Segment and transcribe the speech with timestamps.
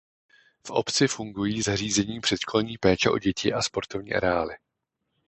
[0.67, 4.55] V obci fungují zařízení předškolní péče o děti a sportovní areály.